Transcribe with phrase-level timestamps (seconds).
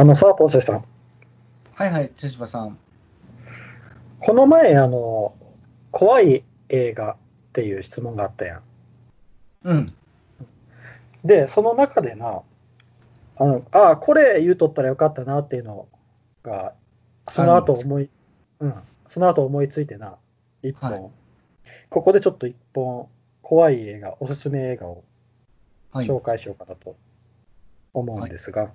[0.00, 0.84] あのさ、ポンセさん。
[1.74, 2.78] はいはい、千葉さん。
[4.20, 5.34] この前、あの、
[5.90, 7.16] 怖い映画っ
[7.52, 8.62] ていう質問があったやん。
[9.64, 9.92] うん。
[11.24, 12.42] で、その中でな、
[13.38, 15.88] あの、ああ、これ言うとったらよかったなっていうの
[16.44, 16.74] が、
[17.28, 18.08] その後思い、
[18.60, 18.74] うん、
[19.08, 20.14] その後思いついてな、
[20.62, 21.10] 一本、はい、
[21.90, 23.08] ここでちょっと一本、
[23.42, 25.02] 怖い映画、おすすめ映画を
[25.92, 26.94] 紹介しようかなと
[27.92, 28.70] 思うんですが、はい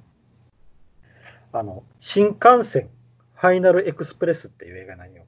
[1.54, 2.90] あの、新幹線
[3.36, 5.24] ファイナルエクスプレスっていう映画なんよ。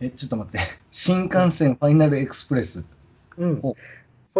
[0.00, 0.58] え、ちょっと待って。
[0.90, 2.84] 新幹線ファイナルエクスプレス。
[3.38, 3.60] うん。
[3.62, 3.76] こ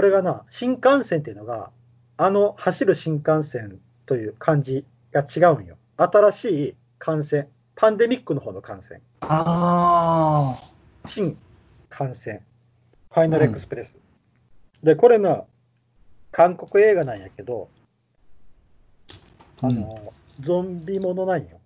[0.00, 1.70] れがな、新幹線っていうのが、
[2.16, 5.76] あの走る新幹線という漢字が違うんよ。
[5.96, 7.48] 新しい感染。
[7.76, 9.00] パンデミックの方の感染。
[9.20, 11.08] ああ。
[11.08, 11.38] 新
[11.88, 12.40] 幹線。
[13.12, 13.96] ファイナルエクスプレス。
[14.82, 15.44] うん、で、これな、
[16.32, 17.68] 韓国映画なんやけど、
[19.60, 21.60] あの、うんゾンビものなんよ。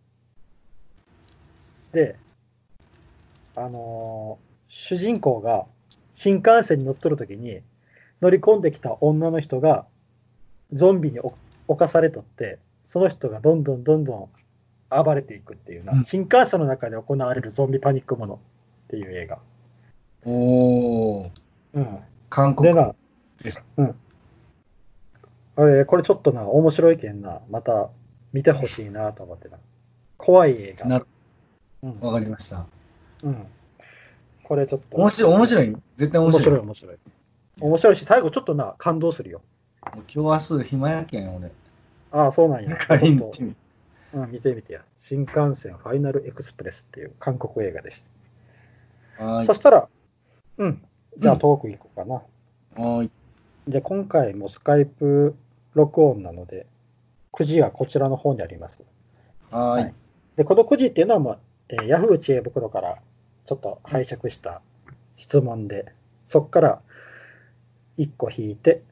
[1.92, 2.16] で、
[3.56, 5.66] あのー、主人公が
[6.14, 7.60] 新幹線に乗っとる時に
[8.20, 9.86] 乗り込んできた女の人が
[10.72, 11.20] ゾンビに
[11.66, 14.28] 侵されとってその人がどんどんどんどん
[14.90, 18.38] 暴れていくっていうな、うん、新幹線の中で行われるゾンビパニックものっ
[18.88, 19.38] ていう映画。
[20.24, 21.30] おお。
[21.74, 21.98] うん。
[22.30, 22.94] 韓国でな、
[23.76, 23.94] うん。
[25.56, 27.90] あれ、これちょっとな、面白いけんな、また
[28.32, 29.58] 見てほしいなと思ってた。
[30.16, 30.86] 怖い映画。
[30.86, 31.06] なる
[31.82, 32.66] わ、うん、かりました。
[33.24, 33.46] うん。
[34.42, 34.96] これちょっと。
[34.96, 35.76] 面白い、面白い。
[35.96, 36.58] 絶対面白い。
[36.60, 36.98] 面白い、
[37.60, 37.96] 面白い。
[37.96, 39.42] し、最後ちょっとな、感動するよ。
[40.14, 41.50] 今日明日暇やけん、俺。
[42.10, 42.76] ああ、そうなんや。
[42.76, 43.44] 仮に見て
[44.14, 44.82] うん、見てみてや。
[44.98, 48.08] 新幹線ファイナルエクスプレスっていう韓国映画です。
[49.18, 49.46] はい。
[49.46, 49.88] そしたら、
[50.56, 50.82] うん。
[51.18, 52.22] じゃあトークいこうかな。
[52.82, 53.10] はい。
[53.68, 55.34] で、今回もスカイプ
[55.74, 56.66] 録音なので、
[57.38, 58.82] くじはこちらの方にあります。
[59.52, 59.94] はい。
[60.34, 62.98] で、このくじっていうのはもう、えー、ヤフー知恵袋から
[63.46, 64.60] ちょっと拝借した
[65.14, 65.92] 質問で、
[66.26, 66.82] そこから
[67.96, 68.82] 1個引いて、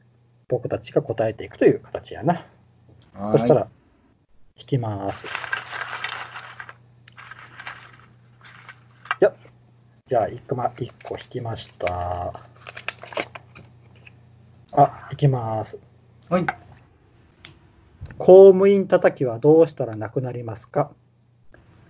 [0.47, 2.45] 僕たちが答えていくという形やな。
[3.33, 3.67] そしたら、
[4.57, 5.25] 引きます。
[9.19, 9.33] いや、
[10.07, 12.33] じゃあ1個、ま、1個引きました。
[14.71, 15.77] あ、いきます。
[16.29, 16.66] はい。
[18.17, 20.91] 公務員叩きはどうしたらなくなりますか？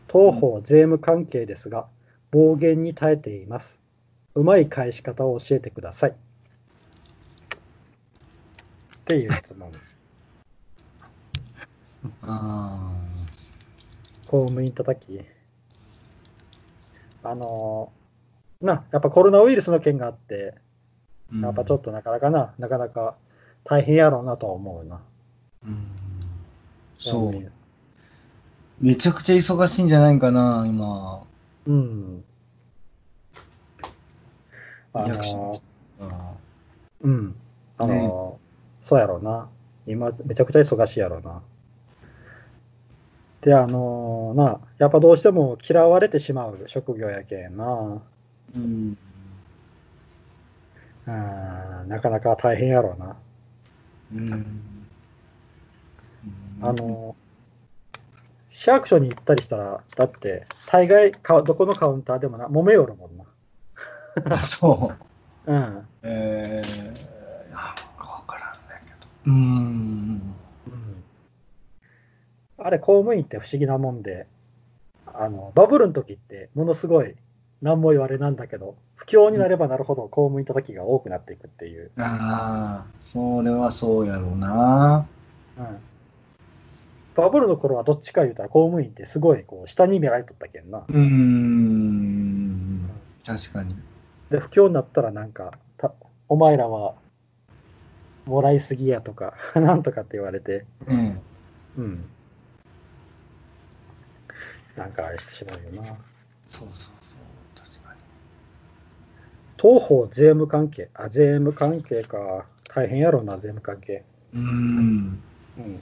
[0.07, 1.87] 当方税務関係ですが、
[2.31, 3.81] 暴言に耐えています。
[4.35, 6.09] うまい返し方を教えてください。
[6.11, 6.13] っ
[9.05, 9.71] ていう質問。
[12.23, 12.91] あ
[14.27, 15.21] 公務員叩き。
[17.23, 17.91] あの
[18.61, 20.55] な、やっぱコロナウイルスの件があって、
[21.41, 23.15] やっぱちょっとなかなかな、なかなか
[23.63, 25.01] 大変やろうなとは思うな。
[26.97, 27.51] うんそう。
[28.79, 31.23] めちゃくちゃ忙しいんじゃないかな、今。
[31.65, 32.23] うん。
[34.93, 35.61] あの
[37.01, 37.35] うん。
[37.77, 38.39] あの、ね、
[38.81, 39.49] そうやろうな。
[39.85, 41.41] 今、めちゃくちゃ忙しいやろうな。
[43.41, 48.01] で、あのー、な、やっぱどうしても嫌われてしまう職業やけんな。
[48.55, 48.97] うん。
[51.07, 53.17] うん、なかなか大変やろうな。
[54.13, 54.76] うん。
[56.61, 57.15] あの、
[58.49, 63.23] 市役所に行ったりしたら、だって、大概か、どこのカウンターでもな、揉めよるもんな。
[64.35, 64.91] あ、 そ
[65.47, 65.51] う。
[65.51, 65.87] うん。
[66.03, 69.31] えー、なんかわからんねけど。
[69.31, 70.33] うん。
[72.57, 74.27] あれ、公務員って不思議なもんで、
[75.05, 77.15] あの、バブルの時って、ものすごい、
[77.61, 81.91] 何も言われなんだけど、不況になればなるほど公務員叩きが多くなっていくっていう。
[81.97, 85.07] ああ、それはそうやろうな。
[85.57, 85.79] うん。
[87.17, 90.85] バブルの頃はどっちか言うたら公務員ってすごいこう下に見られとったけんな。
[90.87, 92.87] うん、
[93.25, 93.75] 確かに。
[94.29, 95.93] で、不況になったらなんか、た
[96.29, 96.93] お前らは
[98.25, 101.19] もらいすぎやとか、 なんとかって言われて、うん。
[101.77, 102.05] うん。
[104.75, 105.87] なんかあれしてしまうよな。
[105.87, 105.97] そう
[106.49, 106.69] そうそう、
[107.55, 107.99] 確かに。
[109.59, 112.45] 東方税務関係、あ、税務関係か。
[112.75, 114.03] 大変やろうな、税務関係。
[114.35, 115.19] うん。
[115.57, 115.81] うん。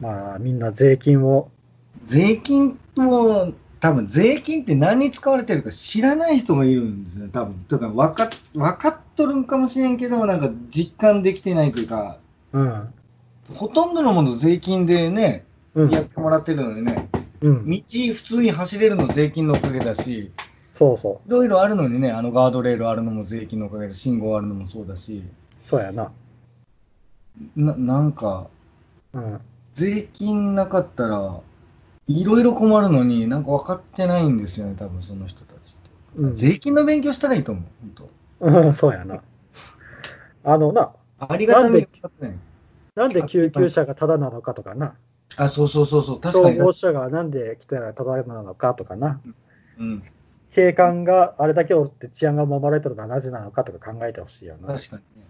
[0.00, 1.50] まあ、みんな税金を。
[2.04, 7.54] 税金も、多分税金って何に使われてるか知らない人がいるんですね、多分。
[7.68, 12.18] とか分か分かっとるんかもしれんけど、なんか実感できてないというか、
[12.52, 12.94] うん、
[13.54, 17.08] ほとんどのもの税金でね、うん、やってもらってるのでね、
[17.40, 20.32] うん、道普通に走れるの税金のおかげだし、
[20.72, 21.28] そうそう。
[21.28, 25.24] いろいろあるのにね、あのガードレールあるのも税金のおかげで、信号あるのもそうだし。
[25.64, 26.12] そうやな。
[27.56, 28.48] ななんか、
[29.12, 29.40] うん、
[29.78, 31.40] 税金なかったら、
[32.08, 35.90] いろいろ困るのになんか分かってないんですよね、多分その人たちって。
[36.16, 37.64] うん税金の勉強したらいいと思う、
[38.40, 39.22] 本うん、そうやな。
[40.42, 41.32] あのな、当。
[41.32, 42.38] ありがたみ分かってない。
[42.96, 44.96] なんで救急車がタダなのかとかな、
[45.36, 46.56] あ、そうそうそうそう、確かに。
[46.56, 49.20] 消防車がなんで来たらタダなのかとかな、
[49.78, 50.02] うん、
[50.50, 54.74] 警官があれだけおって治安が守られてるのはなぜなのかとか考えてほしいよな。
[54.74, 55.26] 確かにね。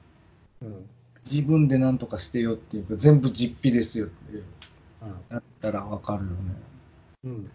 [0.62, 0.88] うん
[1.30, 4.40] 自分で何とかしてよっていうか、全部実費ですよっていう。
[4.40, 4.48] うん
[5.28, 6.36] だったら分かるよね。
[7.24, 7.50] うん、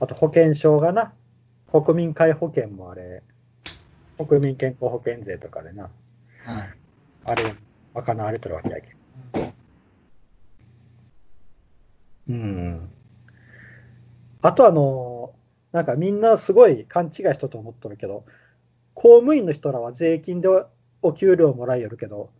[0.00, 1.12] あと保険証がな、
[1.70, 3.22] 国民皆保険もあれ、
[4.18, 5.88] 国民健康保険税とかでな、は
[6.64, 6.74] い。
[7.24, 7.54] あれ、
[7.94, 9.54] 賄われてるわけやけど。
[12.28, 12.90] うん。
[14.42, 15.34] あとあの、
[15.72, 18.24] なんかみんなすごい勘違いしとと思っとるけど、
[18.94, 20.48] 公務員の人らは税金で
[21.04, 22.30] お給料もらいよるけど、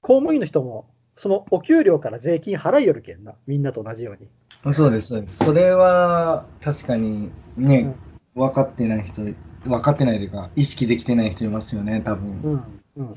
[0.00, 0.86] 公務員の人も
[1.16, 4.74] そのお給料から税金払いよるけんな、みんなと同じように。
[4.74, 5.44] そうです、そうです。
[5.44, 7.94] それは確かにね、
[8.34, 9.34] 分かってない人、分
[9.80, 12.40] かってないというか、意識できてない人いますよね、多分。
[12.42, 12.64] うん。
[12.96, 13.14] うん。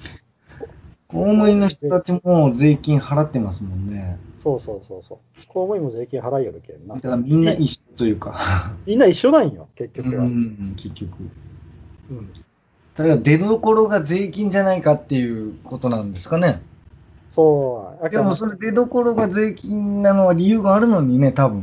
[1.07, 4.17] 公務員の人たちも税金払ってますもんね。
[4.39, 5.17] そうそうそうそう。
[5.47, 7.01] 公務員も税金払いよるけんなだ。
[7.01, 8.37] からみんな一緒というか、
[8.85, 10.25] みんな一緒なんよ、結うん局は。
[10.25, 11.17] うん、結局。
[12.11, 12.29] うん
[12.97, 16.63] ただ出どころが税金じゃないかっていうことなんですかね。
[17.29, 18.03] そう。
[18.03, 21.61] だでもそれ出どころが税金なのは理由があるのにね、多分。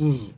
[0.00, 0.34] うん。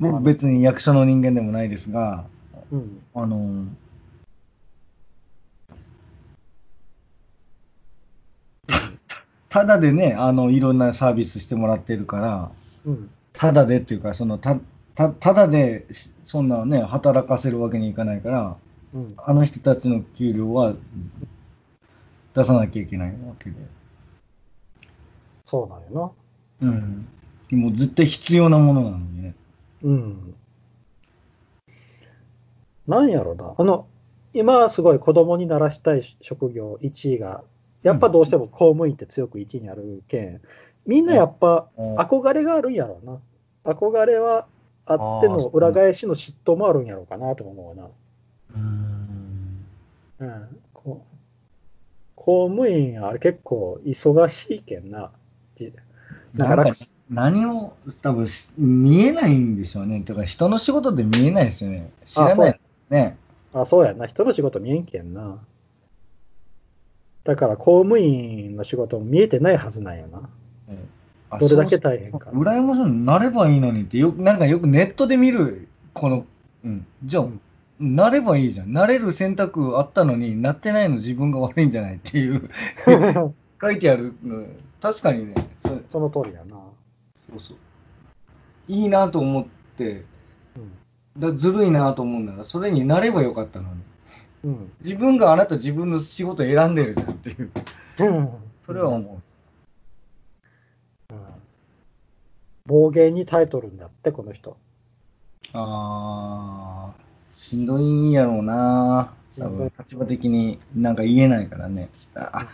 [0.00, 2.24] 僕別に役所の人間でもないですが、
[2.72, 3.00] うん。
[3.14, 3.66] あの、
[9.50, 12.50] ただでね、あの、いろんなサービスしてもらってるから、
[12.86, 13.10] うん。
[13.32, 14.58] ただでっていうか、その、た、
[14.94, 15.86] た、ただで、
[16.22, 18.56] そんなね、働かせるわけにいかないから、
[18.94, 19.14] うん。
[19.16, 20.74] あの人たちの給料は
[22.34, 23.56] 出さなきゃいけないわけで。
[25.46, 26.14] そうなんよ
[26.60, 27.06] うん。
[27.48, 29.34] でも絶対必要なものなのにね。
[29.82, 29.90] な。
[29.90, 30.34] うん。
[32.86, 33.54] なんやろな。
[33.56, 33.86] あの、
[34.34, 37.44] 今すごい子供にならしたい職業1位が、
[37.82, 40.40] やっぱどうしても公務員って強く1位にあるけん、
[40.86, 43.20] みんなやっぱ憧れがあるんやろうな。
[43.64, 44.46] 憧れは
[44.86, 47.88] あっての裏返しの嫉妬もあるんやろうかなと思うな。
[48.54, 49.66] うん。
[50.18, 50.60] うん。
[50.72, 51.04] こ
[52.16, 55.10] 公務員あれ結構忙しいけんな。
[55.56, 55.72] じ
[56.34, 60.00] なかなかなんか何も多分し見えないんでしょうね。
[60.00, 61.90] とか人の仕事って見えないですよね。
[62.04, 63.16] 知らないね。
[63.52, 64.06] あ、そうやな。
[64.06, 65.38] 人の仕事見えんけんな。
[67.24, 70.28] だから公務員の仕事も見えてないはずなんやな。
[71.32, 72.28] あどれだけ大変か。
[72.30, 76.26] 羨ましいになればいいのにってよくなんかよくネットで見るこの、
[76.62, 77.40] うん、じゃあ、うん。
[77.96, 78.72] なればいいじゃん。
[78.72, 82.50] なれる選択あったのになってないの自分が悪いんじゃないっていう。
[83.60, 84.44] 書いてあるの。
[84.80, 85.34] 確かにね。
[85.58, 86.56] そその通りやな。
[87.16, 87.56] そうそう。
[88.68, 89.44] いいなと思っ
[89.76, 90.04] て。
[91.16, 91.20] うん。
[91.20, 93.80] だずるいなと思うならそれになればよかったのに。
[94.44, 94.72] うん。
[94.80, 97.50] 自分があなた自分の仕事選んでるじゃんっていう。
[98.00, 98.28] うん。
[98.60, 99.22] それは思う、うん
[102.66, 104.56] 暴言に耐えとるんだって、この人。
[105.52, 112.48] あーしんどいんやろうな多分立場的になんか言えないからねあ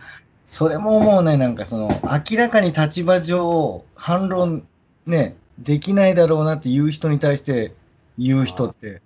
[0.48, 4.66] それも思うねなんかその明らかに立場上反論
[5.06, 7.72] ねできないだろうなって言う人に対して
[8.18, 9.00] 言う人って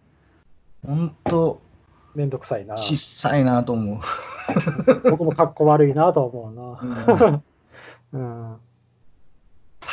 [0.86, 1.60] ほんと
[2.14, 2.76] めんどくさいな。
[2.76, 3.98] 小さいなと思う、
[5.10, 7.42] 僕もかっこ悪いなと思うな。
[8.12, 8.56] うん。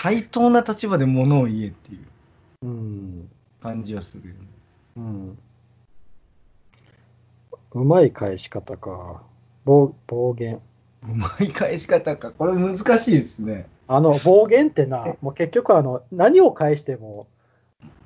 [0.02, 3.30] 対等な立場で物を言えっていううん。
[3.62, 4.40] 感じはするよね
[4.96, 5.38] うん。
[7.74, 9.22] うまい返し方か。
[9.66, 10.62] 暴暴言。
[11.04, 17.28] うまい返し方かこれ難しいですねあの、暴言ってな、もう結局あの、何を返しても、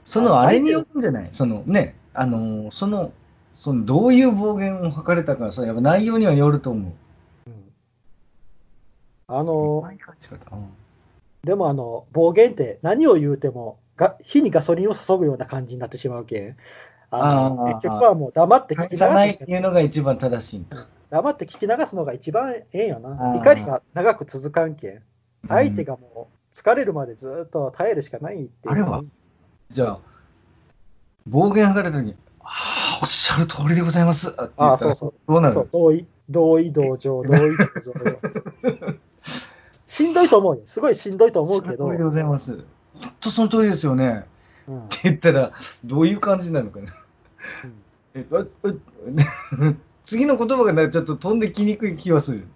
[0.06, 1.28] そのあれによるんじゃない？
[1.32, 3.12] そのね、あのーその、
[3.56, 6.92] そのどういう暴言を吐かれたか、それやっぱ内容にはよると思う。
[7.48, 7.54] うん
[9.28, 10.70] あの、うん
[11.44, 16.58] でもあの、暴言って何を言うても、が火にガソリンを注ぐような感じになってしまうけん。
[17.12, 20.66] あの結局はもう黙って聞き流返さないっすていうのが一番正しい。
[21.12, 23.36] 黙って聞き流すのが一番ええんよな。
[23.36, 25.04] 怒りが長く続かんけん。
[25.50, 28.72] 相手がもう疲れるまでずっと耐えるしかないっていう。
[28.72, 29.04] あれは
[29.70, 30.00] じゃあ、
[31.28, 35.14] 暴言吐かれた時に、ああ、おっしゃる通りでございますああ、そうそう。
[35.28, 35.54] どうなる？
[35.54, 37.94] そう同意、同意同情、同意同情。
[39.94, 40.62] しんどいと思うよ。
[40.66, 42.66] すごいしんどいと思うけどおっしゃる通りで、ございます。
[42.96, 44.26] 本当その通りですよね。
[44.68, 45.54] うんって言ったら、
[45.86, 46.94] どういう感じなのかな。
[48.16, 48.46] えああ
[50.04, 52.48] 次の言葉がねちょっと飛んできにくい気はする。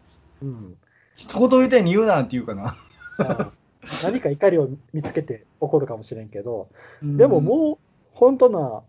[0.42, 0.78] うん
[1.16, 2.76] 一言みたいに言うなって言うかな。
[3.20, 3.52] あ
[4.04, 6.70] 何か怒りを見つけて怒るかもしれんけど、
[7.04, 7.78] でももう、
[8.14, 8.84] 本当な、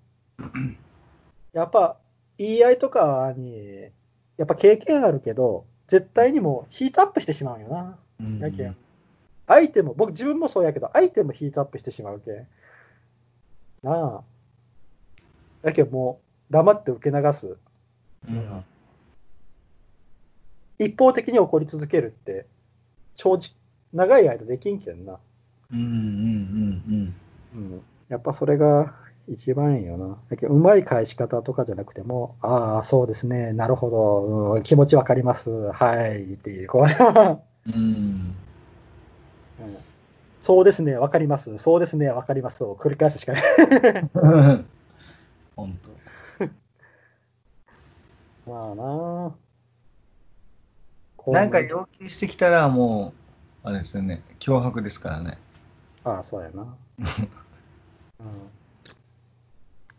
[1.52, 1.98] やっぱ
[2.38, 3.90] 言い合いとかに、
[4.38, 7.98] やっぱ経験あるけど、絶対にもうヒートアップしてしまうよな。
[8.20, 8.76] うん、やけん。
[9.46, 12.46] 相手も、僕自分もそうやけど、相手もヒートアップしてしまうけん。
[13.82, 14.22] なあ。
[15.62, 16.20] やけんも
[16.50, 17.56] う、黙って受け流す。
[18.28, 18.64] うん
[20.80, 22.46] 一方的に怒り続けるって、
[23.16, 23.52] 長時、
[23.92, 25.18] 長い間できんけんな。
[25.72, 25.88] うんうんう
[26.92, 27.14] ん
[27.54, 27.82] うん。
[28.08, 28.94] やっぱそれが
[29.26, 30.18] 一番いいよな。
[30.30, 38.34] だけど、うまい返し方とかじゃなくても、ああ、そうですね、なるほど、うん、気持ちわかります、はい、っていう、こう、うん。
[40.40, 43.42] そうですね、わかります、そうですね、わかりますを繰り返すしかない。
[45.56, 45.78] 本
[48.46, 49.34] まあな
[51.16, 51.32] 当。
[51.32, 53.12] なんか要求してきたらも
[53.64, 55.36] う、あれですよね、脅迫ですからね。
[56.04, 56.74] ああ、そうやな。
[58.20, 58.26] うん、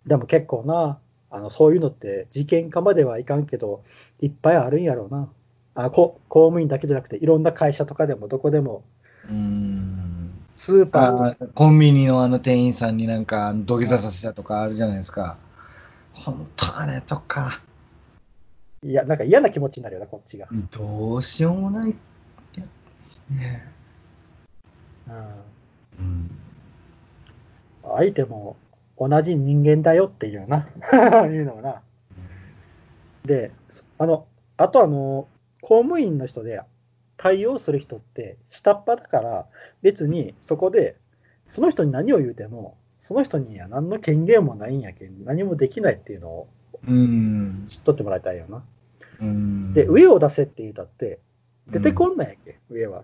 [0.08, 1.00] でも結構な、
[1.30, 3.84] あのそういうのって事件化まではいかんけど、
[4.20, 5.30] いっぱいあるんやろうな。
[5.76, 8.84] あこ公務員だけじゃなくて、いろんな会社とかでもどこでも、
[9.30, 10.32] うん。
[10.56, 15.38] スーパーあコンビニのあの店員さんになんか土下座させたとかあるじゃないですか。
[16.14, 17.62] 本当あれとか、
[18.82, 20.48] いや、なんか嫌な気持ちになるよな、こっちが。
[20.72, 21.96] どうしようもない。
[23.30, 23.72] ね
[25.08, 25.16] うん、
[26.00, 26.32] うん。
[27.84, 28.56] 相手も
[28.98, 30.68] 同じ人間だよっていうな、
[31.28, 31.82] いうのもな。
[33.26, 33.52] で、
[33.98, 35.28] あの、あとあの、
[35.62, 36.62] 公務員の人で
[37.18, 39.46] 対応する人って下っ端だから、
[39.82, 40.96] 別にそこで、
[41.48, 46.48] その人に何を言うても、その人には何の権限もないんやけん、何もできないっていうのを
[46.88, 47.66] うん。
[47.68, 48.64] 知っとってもらいたいよな。
[49.22, 49.74] うん。
[49.74, 51.20] で、上を出せって言うたって、
[51.68, 53.04] 出てこんないやけ、上は。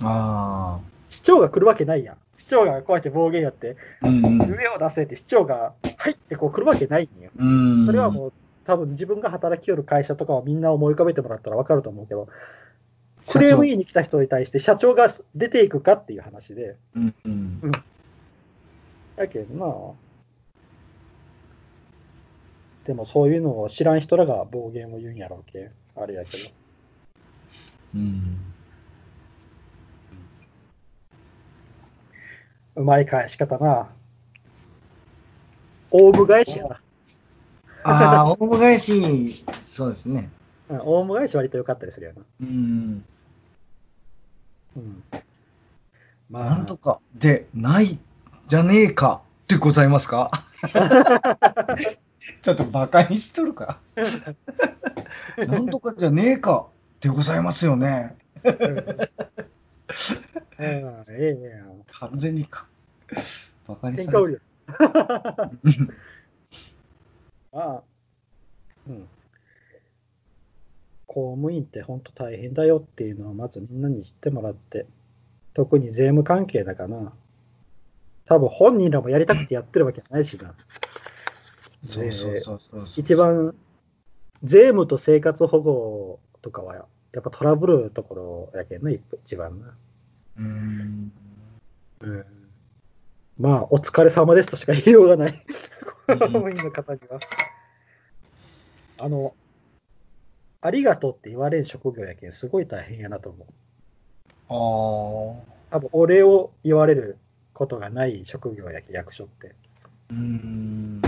[0.00, 2.16] あ市長が来るわけないやん。
[2.38, 4.08] 市長がこうやって暴言やって、あ。
[4.08, 4.38] うん。
[4.40, 7.30] 上を出せって市長が、はいってこう来るわけないんよ。
[7.36, 7.86] うん。
[7.86, 8.32] それはもう
[8.64, 12.28] 多分自分が働きよる会社とかをみんな思い浮かべてもらったら分かると思うけど、
[13.26, 17.14] クレーム言いに来た人に対して社長が出ていくかっていう話で、うん。
[17.24, 17.72] うん。
[19.16, 19.66] やけんな。
[22.86, 26.44] でもそういうのを知らん人らが暴言を言うんやろうけん、あれやけど。
[27.94, 28.38] うん。
[32.76, 33.88] うまい返し方な。
[35.90, 36.83] オウム返しやな。
[37.84, 40.30] ああ、 大返し、そうですね。
[40.68, 42.22] うん、オウム返し割と良かったりするよな。
[42.40, 43.04] うん。
[44.76, 45.02] うん。
[46.30, 47.98] まなんとかでない
[48.46, 50.30] じゃねえかでございますか？
[52.40, 53.78] ちょっとバカにしとるか。
[55.36, 56.66] なんとかじゃねえか
[57.00, 58.16] でございますよね。
[58.44, 58.54] うん、
[60.58, 61.62] ええ。
[61.92, 62.66] 完全にか
[63.68, 64.32] バカに喧嘩売さ
[65.62, 65.98] れてる
[67.54, 67.60] よ。
[67.60, 67.82] まあ、
[68.88, 69.08] うん。
[71.06, 74.86] 公務員って本当大変だよっていうのをまずみんなに知ってもらって、
[75.54, 77.12] 特に税務関係だかな。
[78.26, 80.54] 多分本人らもやりたくてやってるわけじゃないしな。
[81.84, 82.84] そうそうそう。
[82.96, 83.54] 一番、
[84.42, 89.76] 税務と生活保護とかは、やっぱトラブルところやけんな、一番な。
[90.38, 91.12] うん。
[92.00, 92.24] うん。
[93.38, 95.32] まあ、お疲れ様ですとしか言いようがない。
[96.06, 97.20] 公務員の方には。
[99.04, 99.34] あの、
[100.62, 103.46] ありがとうって言われる職業やけん、すごい大変やなと思う。
[104.48, 105.76] ああ。
[105.76, 107.18] 多分、お礼を言われる
[107.52, 109.54] ことがない職業やけん、役所って。
[110.10, 111.02] うん。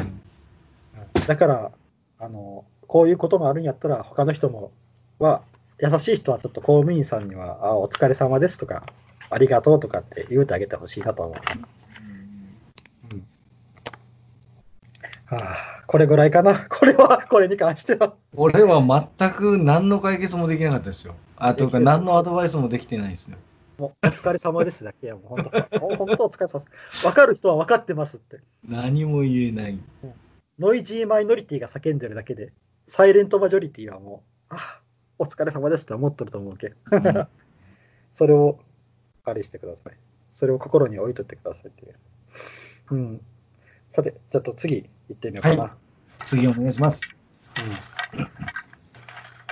[1.26, 1.73] だから、
[2.19, 4.73] あの、こういうこともあるんやったら、他の人も、
[5.19, 5.41] は、
[5.79, 8.85] 優しい人はちょっと公務員さんには、あ、お疲れ様ですとか、
[9.31, 11.35] ありがとうとかって言うてあげてほしいなと思う。
[15.29, 16.55] はあ、これぐらいかな。
[16.69, 18.14] これは、これに関しては。
[18.37, 21.14] 俺は全く何の解決もできなかったですよ。
[21.37, 23.37] あというか何のアドバイスもできてないですよ。
[23.78, 27.07] もう、お疲れ様ですだけやもう、本当 本当お疲れ様です。
[27.07, 28.40] 分かる人は分かってますって。
[28.66, 29.78] 何も言えない。
[30.59, 32.52] ノイジーマイノリティが叫んでるだけで、
[32.88, 34.81] サイレントマジョリティはもう、あ、
[35.19, 36.75] お疲れ様ですって思ってると思うけん。
[36.90, 37.28] うん
[38.14, 38.59] それを、
[39.25, 39.93] あれしてください。
[40.33, 41.95] それを心に置いといてくださいっていう。
[42.93, 43.21] うん。
[43.97, 45.62] さて、ちょっと次行ってみようかな。
[45.62, 45.75] は
[46.19, 47.00] 次お願いします。
[48.15, 48.26] うん。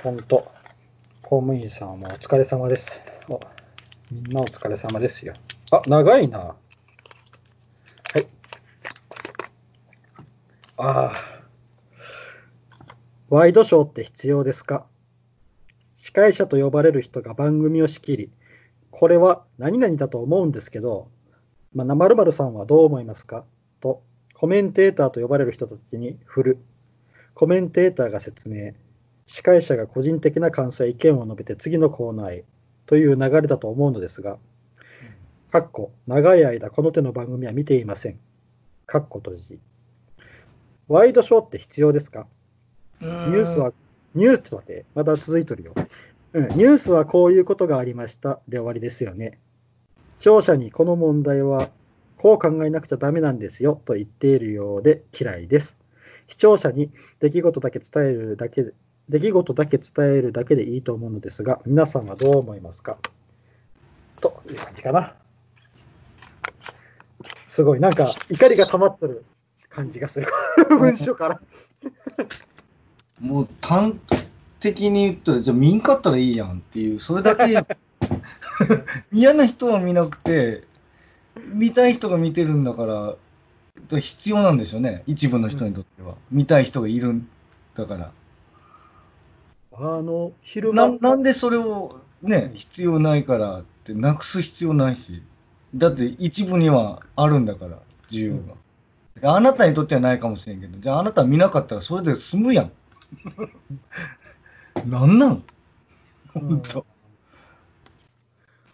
[0.03, 0.51] 本当
[1.23, 3.01] 公務員さんはもうお疲れ様です。
[3.27, 3.39] お
[4.11, 5.33] みんなお疲れ様ですよ。
[5.71, 6.37] あ、長いな。
[6.37, 6.55] は
[8.19, 8.27] い。
[10.77, 11.11] ああ。
[13.29, 14.85] ワイドショーって必要ですか？
[15.95, 18.31] 司会者と呼ばれる人が番組を仕切り、
[18.91, 21.09] これは何々だと思うんですけど、
[21.73, 23.37] まあ、〇〇さんはどう思いますか？
[23.41, 23.47] と、
[24.37, 26.57] コメンテーターと呼ばれる人たちに振る。
[27.33, 28.73] コメンテーターが説明。
[29.27, 32.43] 司会者が個人的な感想や意見を述べて次のコーナーへ
[32.85, 34.37] という流れだと思うのですが、
[35.51, 38.19] かっこ長い間この手の番組は見ていません。
[38.85, 39.59] かっこ閉じ。
[40.87, 42.27] ワイドショーって必要ですか？
[43.01, 43.73] ニニュースは、
[44.13, 45.73] ニュースと待って、まだ続いとるよ。
[46.33, 49.39] うん、ニュースはこういうことがありましたで終わりですよね。
[50.17, 51.69] 視聴者にこの問題は
[52.25, 55.77] こう考えなくちゃダメなんですよと言っているようで嫌いです。
[56.27, 56.89] 視聴者に
[57.19, 58.73] 出来事だけ伝えるだけで、
[59.09, 62.97] 出来事だけ伝えるだけでいいと思うのですが、皆さんはどう思いますか？
[64.21, 65.13] という感じかな。
[67.45, 69.23] すごい、なんか怒りが溜まってる
[69.69, 70.25] 感じがする。
[70.79, 71.41] 文章から。
[73.21, 73.93] もう端
[74.59, 77.53] 的に言うと、じゃあ見んかったらいいやんっていう、それだけ
[79.13, 80.63] 嫌な人は見なくて、
[81.55, 86.15] 見たい人が見てるんだから、必要なんですよね、一部の人にとっては。
[86.29, 87.29] 見たい人がいるん
[87.75, 88.11] だから。
[89.73, 95.23] あの、昼間、ななんでそれをね、必要ないからってなくす必要ないし。
[95.73, 98.43] だって一部にはあるんだから、自由
[99.21, 99.33] が。
[99.33, 102.71] あなたにとってはないかもしれんけど、じゃああなた見なかったらそれで済むやん。
[104.85, 105.43] なんなん
[106.33, 106.85] 本当。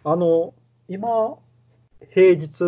[0.04, 0.54] あの、
[0.90, 1.38] 今、
[2.10, 2.62] 平日、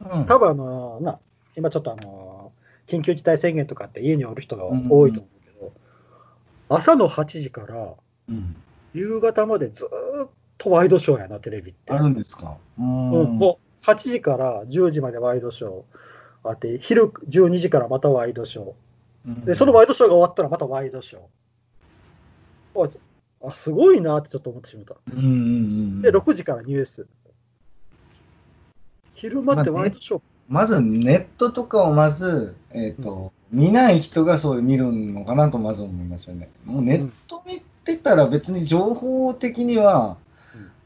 [0.00, 1.18] うん多分あの、な、
[1.56, 2.52] 今ちょっとあの、
[2.86, 5.72] 緊急事態宣言とかって家におる人が多いと思うけど、
[6.68, 7.94] 朝の8時から
[8.28, 8.56] うん
[8.94, 11.92] 夕方までずーっとワイドショーやな、テレビって。
[11.92, 12.56] あるんですか？
[12.78, 12.88] ううん
[13.34, 13.38] ん。
[13.38, 15.82] もう8時から10時までワイドショー
[16.44, 19.44] あって、昼12時からまたワイドショー。
[19.44, 22.98] で、そのワイドショーが終わったらまたワイドショー。
[23.42, 24.94] あ、あすごいなってちょっと思ってしまった。
[25.12, 27.06] うんうんうんで、6時からニュース。
[29.18, 36.48] 昼間ってワイドショー、まずネットとかをまず、えっ、と、見ない人がそう見るのかなとまず思いますよね。
[36.64, 40.18] もうネット見てたら別に情報的には、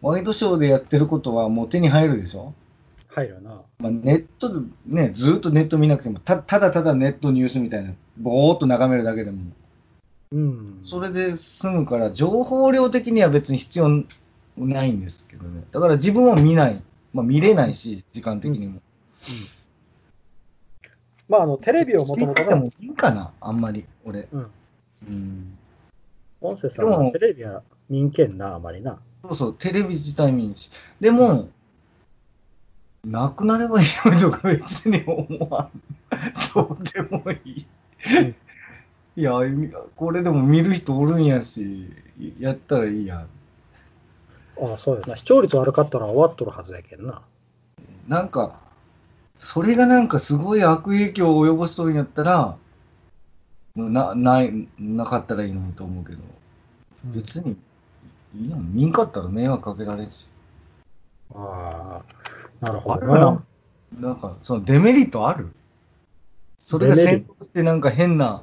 [0.01, 2.55] ワイドショーでやってることはもう手に入るでしょ？
[3.09, 3.61] 入るな。
[3.79, 9.43] まあ、ネットでね、ずっとネット見なくてもた、ただただネットニュースみたいな、ぼーっと眺めるだけでも、
[10.33, 10.81] うん。
[10.85, 14.05] それで済むから、情報量的には別に必要
[14.57, 15.65] ないんですけどね。
[15.71, 16.83] だから自分は見ない。
[17.13, 18.81] まあ見れないし、時間的にも。
[21.29, 24.29] まあ、あの、テレビをもともとしてもいいかな、あんまり、俺。
[24.33, 24.51] うん。
[25.09, 25.59] うん。
[26.41, 28.99] 音声さんはテレビは民権な、あまりな。
[29.23, 30.71] そうそう、テレビ自体見んし。
[31.01, 31.49] でも、
[33.05, 35.83] なくなればいいのにとか別に思わん。
[36.55, 37.67] どうでもいい。
[39.17, 39.33] いや、
[39.97, 41.91] これでも見る人おるんやし、
[42.39, 43.27] やったらいいや。
[44.63, 45.17] ああ、そうですな。
[45.17, 47.23] 視聴率悪かったら終わっとるはずやけんな。
[48.07, 48.61] なんか、
[49.39, 52.57] それがなんかすごい悪影響を及ぼしとるんやったら、
[53.75, 56.19] な、ない、なかったらいいのにと思うけど、
[57.05, 57.57] 別に、
[58.37, 58.73] いいやん。
[58.73, 60.29] 見んかったら迷惑かけられんし。
[61.35, 62.03] あ
[62.61, 63.45] あ、なるほあどなるな？
[64.01, 65.51] なんか、そのデメリットある？
[66.61, 68.43] それが先行してなんか変な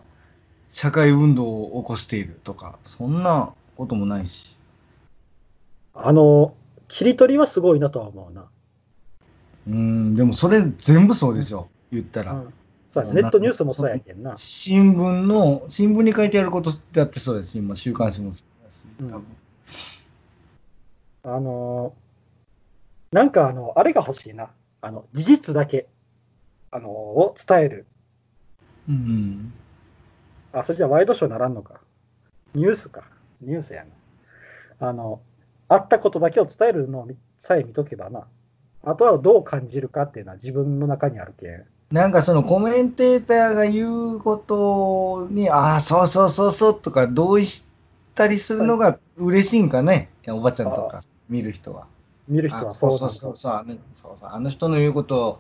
[0.69, 4.57] 社会運動を起こしているとか、そんなこともないし。
[6.05, 6.55] あの、
[6.87, 8.49] 切り取りはすごいなとは思うな。
[9.67, 12.33] うーん、でもそれ全部そうでしょ、言ったら。
[12.33, 12.53] うん
[12.91, 14.35] そうやネットニュースもそうやけんな。
[14.35, 19.25] 新聞の、新聞に書いてあることだってそうですし、今、週刊誌もそうだし、うん多分。
[21.35, 24.49] あのーなんかあの、あれが欲しいな。
[24.81, 25.87] あの、事実だけ、
[26.71, 27.85] あのーを伝える。
[28.87, 29.53] うん。
[30.51, 31.81] あ、それじゃワイドショーならんのか。
[32.55, 33.03] ニュースか。
[33.41, 33.85] ニュースや
[34.79, 34.87] な。
[34.89, 35.21] あの、
[35.69, 38.25] あったことだけを伝えるのさえ見とけばな。
[38.83, 41.63] あとはどう感じるかっていうのは自分の中にあるけん。
[41.91, 47.67] なんかそのコメンテーターが言うことに、ああ、そうそうそうそうとか同意し
[48.15, 51.85] たりするのが嬉しいんかね、いやおばちゃんとか見る人は。
[52.27, 55.39] 見る人はあそそうそうそうそうあのそうそうあの人の言うこと、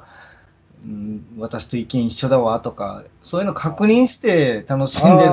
[0.83, 5.29] うん、私と意見一緒だわとか、そういうの確認して楽しんでる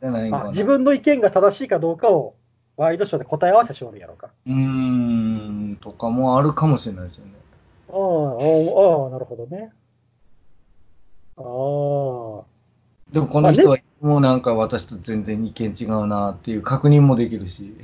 [0.00, 0.48] じゃないかな。
[0.50, 2.34] 自分の意見が正しいかどうかを
[2.80, 4.30] ワイドショーで答え合わせしおるやろか。
[4.46, 7.32] うーん、とかもあるかもしれないですよね。
[7.90, 7.96] ああ、
[9.04, 9.70] ああ、なるほどね。
[11.36, 13.12] ああ。
[13.12, 17.76] でもこの人はもうなんか私と全然意見違うなっていう確認もできるし。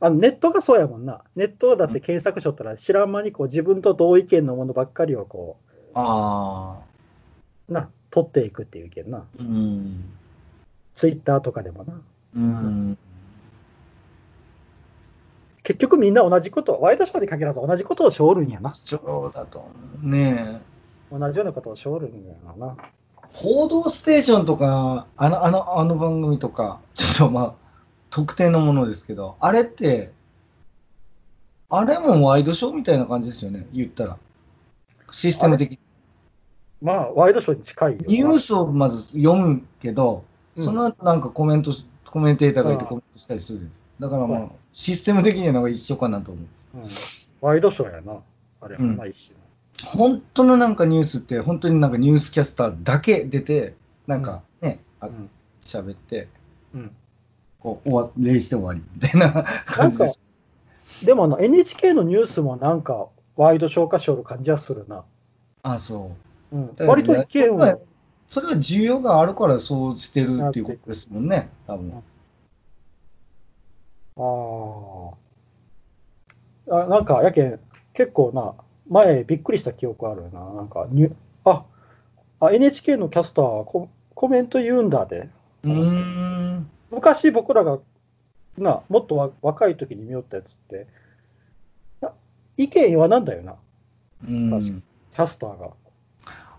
[0.00, 1.22] あのネットがそうやもんな。
[1.36, 5.58] ネットはだって検索しとったら知らん間にこう自分と同意見のものばっかりをこ
[5.94, 6.82] ああ。
[7.68, 9.22] う、な、取っていくっていうけんな。
[9.38, 10.10] うん。
[10.96, 12.02] ツイッターとかでもな。
[12.34, 12.98] うん。
[15.70, 18.70] 結局みんな同じこと、ワイドショーに限らず同じことをしょるんやな。
[18.70, 19.64] そうだと
[20.02, 20.60] ね
[21.12, 21.16] え。
[21.16, 22.76] 同じようなことをしょるんやな。
[23.28, 27.54] 報道ステーションとか、あの、あの、あの番組とか、ちょっとまあ、
[28.10, 30.10] 特定のものですけど、あれって、
[31.68, 34.18] あれもワイドショーみたいな感じですよね、言ったら。
[35.12, 35.78] システム的に。
[36.82, 37.98] まあ、ワイドショーに近い。
[38.08, 40.24] ニュースをまず読むけど、
[40.56, 41.72] うんその後なんかコメント、
[42.06, 43.70] コメンテーターがいてコメントしたりする。
[44.00, 46.40] だからまあはい、システム的にはなんか一緒かなと思
[46.74, 46.78] う。
[46.78, 46.88] うん
[47.40, 48.18] ワイドショーやな。
[48.60, 49.40] あれはな、うん一種
[49.82, 53.74] 本当のなんかニュースって、本当になんかニュースキャスターだけ出て、
[54.06, 55.12] なんかね、あの。
[55.12, 55.30] うん
[55.70, 56.28] 喋って、
[56.74, 56.90] うん
[57.60, 60.22] こう終わ礼して終わりみたいな感じです。
[61.04, 65.04] でもあの NHK のニュースもなんかワイドショー化しょる感じはするな。
[65.62, 66.12] あそ
[66.52, 66.56] う。
[66.56, 67.82] うん、割と意見まあを。
[68.30, 72.02] それは需要があるからそうしてるっていうことですもんね、多分。
[74.20, 75.10] あ
[76.72, 76.84] あ。
[76.84, 77.60] あなんか、やけん、
[77.94, 78.54] 結構な、
[78.88, 80.40] 前びっくりした記憶あるな。
[80.52, 81.64] なんかニュあ
[82.40, 85.28] あ、NHK のキャスターはココメント言うんだで。
[85.62, 86.70] うーん。
[86.90, 87.78] 昔僕らが
[88.58, 90.86] な、もっとわ若い時に見よったやつって、
[92.00, 92.12] な
[92.56, 93.54] 意見言わなんだよな、
[94.28, 95.70] うんキャスターが。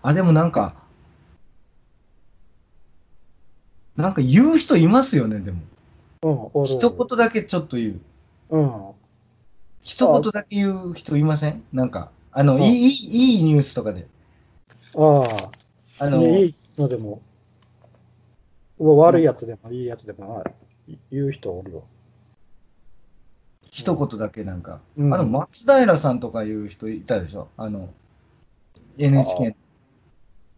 [0.02, 0.74] あ、でもなんか、
[3.96, 5.60] なんか言う人いますよね、でも。
[6.22, 8.00] 一言だけちょっと言
[8.50, 8.56] う。
[8.56, 8.92] うん。
[9.82, 11.64] 一言だけ言う人いません？
[11.72, 12.62] なんか、あの、うん。
[12.62, 14.06] いい、いいニュースとかで。
[14.94, 15.24] あ
[16.00, 17.20] あ、あの、いいのでも、
[18.78, 20.44] 悪いやつでもいいやつでも
[21.10, 21.82] 言う人おるよ。
[23.70, 25.12] 一言だけなんか、うん。
[25.12, 27.48] あの、松平さんとかいう人いたでしょ？
[27.56, 27.88] あの、
[28.96, 29.56] NHK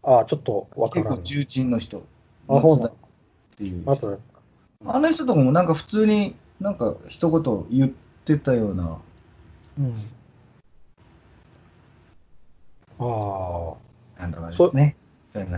[0.03, 1.17] ああ、ちょっとわからん。
[1.17, 2.03] 結構重鎮の人。
[2.47, 2.91] あ、ほうっ
[3.57, 3.89] ていう人。
[3.89, 4.19] まず、
[4.87, 7.91] あの人とかもなんか普通になんか一言言っ
[8.23, 8.97] てたような。
[9.79, 9.93] うん。
[12.97, 13.73] あ
[14.17, 14.95] なんとかですね。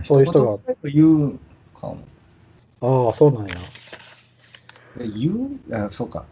[0.03, 1.39] そういう人が一言言う
[1.79, 1.97] かも。
[2.81, 3.55] あ、ああ、そうなんや。
[4.99, 6.25] 言うあ、そうか。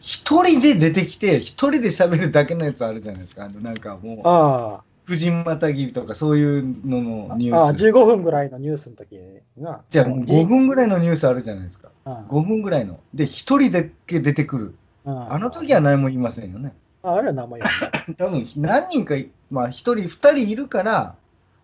[0.00, 3.46] 一人で出てきて、一人で喋るだけのやつあるじゃないですか。
[3.46, 7.86] あの、なんかもう、あ藤またぎとかそういうののあ、ああ、ニュース。
[7.86, 9.80] 15分ぐらいのニュースの時にな。
[9.88, 11.88] じゃあ5分ぐらいのニュースあるじゃないですか。
[12.04, 13.00] うん5分ぐらいの。
[13.14, 14.74] で、一人だけ出てくる。
[15.06, 16.74] うんあの時は何も言いませんよね。
[17.02, 17.66] ああれは名前や
[18.18, 21.14] 多分何人かい、まあ一人、二人いるから、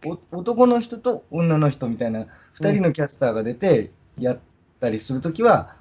[0.07, 4.39] お男の人と女の人みたいな二人のキャスターが出てやっ
[4.81, 5.77] たりするときは、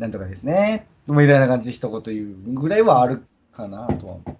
[0.00, 2.24] なんとかですね、みたいな感じで一言言
[2.54, 4.33] うぐらいはあるかなとは思う。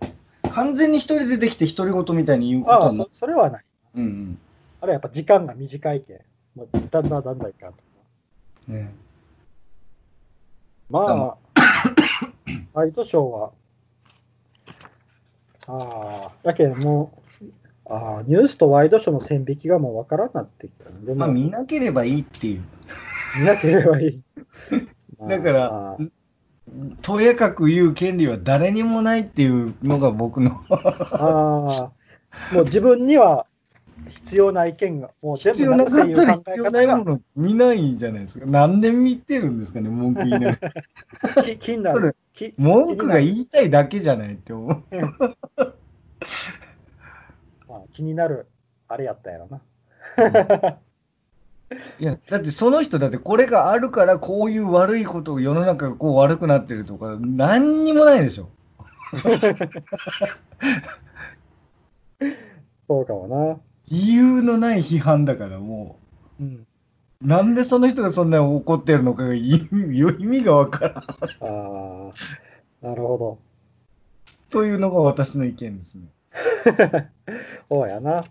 [0.54, 3.20] 完全に一人出てきて独り言みたいに言うことああはないそ。
[3.20, 3.64] それはない。
[3.96, 4.38] うんうん。
[4.80, 6.18] あれはやっぱ時間が短いけん。
[6.54, 7.78] もうだんだんだんだんいかんと。
[8.68, 8.94] ね、
[10.88, 11.36] まあ、
[12.72, 13.52] ワイドショーは、
[15.66, 17.12] ああ、だけども
[17.42, 17.46] う、
[17.86, 20.96] ああ、ニュースとワイドショーの線引きがもうわからんなってきたね。
[21.04, 22.62] でも、まあ見なければいいっていう。
[23.38, 24.22] 見なければいい。
[25.28, 25.98] だからああ
[27.02, 31.90] とやかく言う権利は誰にもないっていうのが僕のあ
[32.50, 33.46] あ、もう自分には
[34.08, 38.46] 必要な意見が、もう全必部なく要なかったせいう考えら必要ない方もの見ないじゃないですか。
[38.46, 40.72] 何年見てるんですかね、文句言いながら。
[41.58, 42.16] 気になる。
[42.32, 44.82] き文句が言いたいだけじゃないって思う。
[47.68, 48.46] まあ、気になる、
[48.88, 49.60] あれやったやろな。
[51.98, 58.48] いや、だってその人だってこれがあるからこういう悪いことを世の中がこう悪くなってるとか何にもないでしょ。
[62.88, 63.60] そうかもな。
[63.90, 65.98] 理由のない批判だからも
[66.40, 66.66] うん。
[67.22, 70.96] う、なんでその人がそんなに怒ってるのかが意味 意味がわからん。
[70.96, 71.04] あ
[72.82, 73.38] あ、なるほど。
[74.50, 76.08] というのが私の意見ですね。
[77.68, 78.24] そうやな。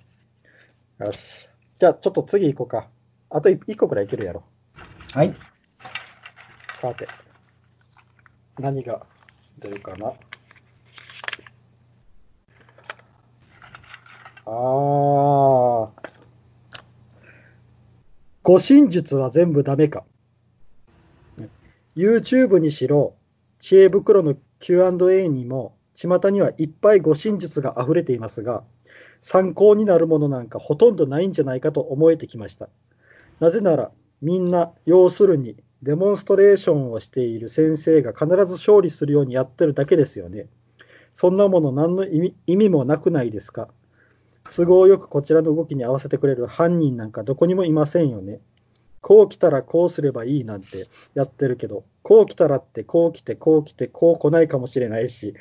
[1.00, 1.50] よし。
[1.80, 2.88] じゃあ、ちょっと次行こうか。
[3.36, 4.44] あと1個くらいいけるやろ。
[5.12, 5.34] はい。
[6.80, 7.08] さて。
[8.60, 9.08] 何が
[9.58, 10.10] 出るかな。
[10.10, 10.14] あ
[14.46, 14.52] あ。
[18.44, 20.06] 護身術は全部ダメか。
[21.96, 23.16] YouTube にしろ、
[23.58, 28.64] 知恵袋の Q&A にも、巷にはいっぱい護身術が溢れていますが、
[29.24, 32.70] 参考になるものなんかほとんどないんじゃないかと思えてきました。
[33.44, 40.48] なぜなら、みんな、要するに、デモンストレーションをしている先生が必ず勝利するようにやってるだけですよね。
[41.14, 43.68] そんなもの何の意味もなくないですか。
[44.56, 48.40] 都合よくこちらの動きに合わせてくれる犯人なんかどこにもいませんよね。
[49.02, 55.34] こう来たらこうすればいいなんてやってるけど、こう来たらってこう来て、こう来て、こう来ないかもしれないし、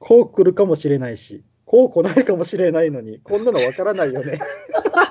[0.00, 4.40] こう来るかもしれないし、こう来ないかもしれないのに、こんなのわからないよね。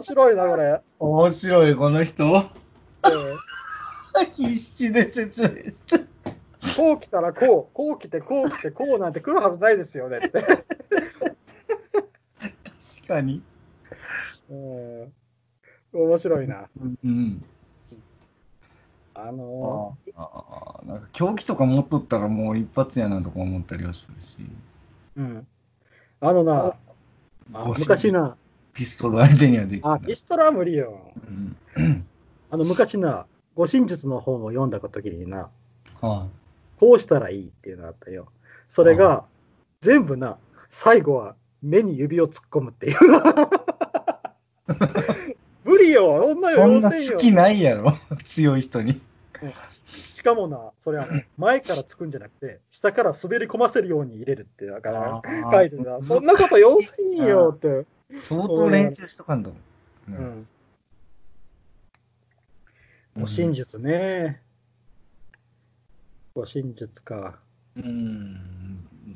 [0.00, 0.80] 面白いな、これ。
[0.98, 2.24] 面白い、この人。
[2.24, 2.42] うん
[4.34, 5.98] 必死で説明して。
[6.76, 10.30] こう来たらこう、こう来て、こう来て、こうなんて来るはずないですよねって。
[10.30, 10.56] 確
[13.06, 13.42] かに。
[14.50, 15.12] うん
[15.92, 16.68] 面白いな。
[17.04, 17.44] うん。
[19.14, 24.38] あのああ、なんか狂気とか持っとったらもう一発やなとか思ったりはするし。
[25.16, 25.46] うん。
[26.20, 26.76] あのな、
[27.52, 28.36] あ昔な、
[28.80, 29.92] ピストル相手にはできない。
[29.96, 31.12] あ、ピストルは無理よ。
[31.76, 32.06] うん。
[32.50, 35.50] あの昔な、護身術の本を読んだ時にな、
[36.00, 36.26] は
[36.78, 38.28] こうしたらいいっていうのがあったよ。
[38.70, 39.26] それが、
[39.82, 40.38] 全部な、
[40.70, 42.96] 最後は目に指を突っ込むっていう。
[45.64, 46.54] 無理よ、そんない。
[46.54, 47.92] そんな好きないやろ。
[48.24, 48.98] 強い人に。
[49.90, 55.20] しかもな、それはね前からつくんじゃなくて、下から滑り込ませるように入れるって、だから、
[55.52, 56.02] 書いてた。
[56.02, 57.84] そんなこと要せんよって。
[58.22, 59.50] 相当練習しとかんと。
[59.50, 59.54] う
[60.08, 60.10] う。
[60.12, 60.48] ん。
[63.16, 64.40] 護身術ね。
[66.34, 67.38] 護身術か。
[67.76, 68.34] うん。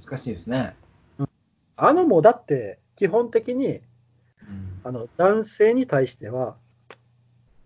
[0.00, 0.76] 難しいですね。
[1.76, 3.80] あのもうだって、基本的に、
[4.48, 4.80] うん。
[4.84, 6.56] あの、男性に対しては、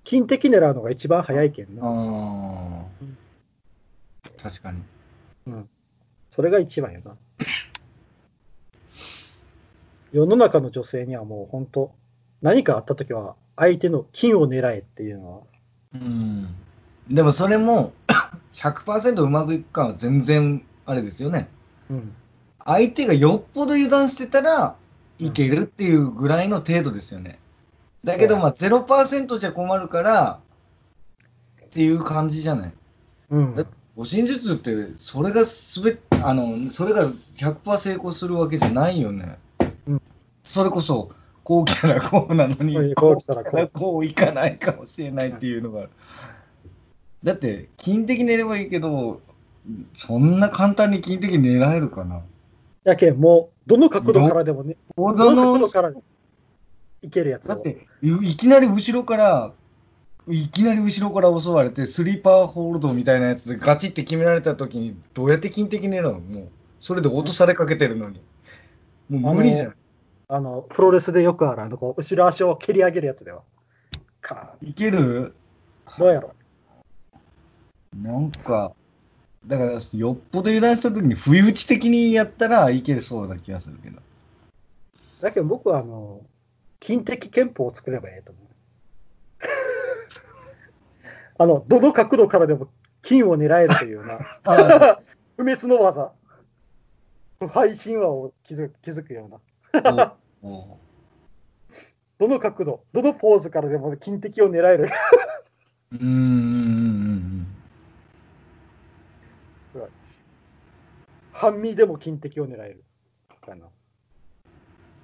[0.04, 1.82] 金的狙うのが一番早いけんな。
[4.42, 4.82] 確かに。
[6.30, 7.14] それが一番よな。
[10.12, 11.92] 世の中の女性にはもう本当、
[12.42, 15.42] 何かあった時は、相手の金を狙えっていうのは、
[15.94, 16.48] うん。
[17.10, 17.92] でもそれも
[18.54, 21.48] 100%うまくいくかは全然あれですよね。
[21.90, 22.12] うん。
[22.64, 24.76] 相手がよっぽど油断してたら
[25.18, 27.38] いけるっていうぐらいの程度ですよね。
[28.04, 30.40] だけどまあ0%じゃ困るから
[31.64, 32.72] っていう感じじゃない。
[33.30, 33.64] うんだ
[33.96, 39.38] 護身術ってそれがすべあのそれが100%成功するわけじゃないよね。
[40.62, 41.10] うんそれこそ
[41.44, 45.88] こう来たらこうなのにはいこう来たらこうこういかないかもしれないっていうのが。
[47.24, 49.20] だって金的に寝ればいいけど
[49.92, 52.22] そんな簡単に金的に狙えるかな。
[52.84, 55.92] やけん、もう、どの角度からでもね、ほどどのの角度から
[57.02, 57.48] いけるやつを。
[57.48, 59.52] だっていいきなり後ろから
[60.28, 66.20] いきなり後ろから襲われてスリーパーホールドみたいなやつでガチって決められた時にどうやって金的に狙うの？
[66.20, 66.48] もう
[66.80, 68.20] それで落とされかけてるのに
[69.10, 69.74] もう無理じゃん
[70.30, 73.42] あの、プロレスでよくある、あの、こう、後ろ足を蹴り上げるやつでは。
[74.20, 75.34] かいける？
[75.98, 76.34] どうやろ
[77.96, 78.72] なんか
[79.46, 84.02] だからよっぽど油断した時に不意打ち的にやったらいけるそうな気がするけどう。
[85.22, 86.20] だけど僕は、あの、
[86.78, 88.44] 金的憲法を作ればいいと思う。
[91.38, 92.68] あの、どの角度からでも
[93.00, 95.00] 金を狙えるというな、 あ
[95.38, 96.12] 不滅の技。
[97.38, 98.68] 不敗神話を築
[99.04, 99.38] くような。
[102.18, 104.88] どの角度、どのポーズからでも金的を狙える。
[105.92, 106.20] うーんうんうんう
[107.14, 107.46] ん
[109.68, 109.88] すごい。
[111.33, 112.85] 半身でも金的を狙える。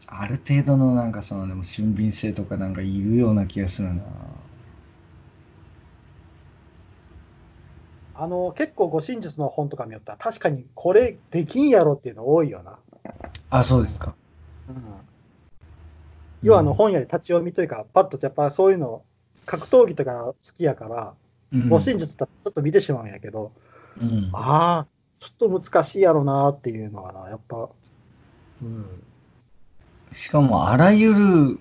[0.06, 4.02] ある程度のなんかそのでも俊敏性とかなんかいるような気がするな
[8.16, 12.78] あの、結構護身術の本とか見よったら、確かにこれできんやろっていうの多いよな。
[13.50, 14.14] あそうですか
[14.68, 14.76] うん。
[16.42, 19.02] 要はあの本屋で立ち読みというか、パッとやっぱそういうの、
[19.46, 21.14] 格闘技とか好きやから、
[21.52, 21.68] うん。
[21.68, 23.52] 護身術ってちょっと見てしまうんやけど、
[24.00, 24.30] うん。
[24.32, 24.86] ああ、
[25.20, 27.68] ちょっと難しいやろなっていうのはな、やっぱ、
[28.62, 28.86] うん。
[30.14, 31.58] しかもあらゆる